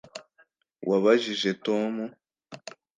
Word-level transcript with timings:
wabajije 0.89 1.49
tom 1.65 1.93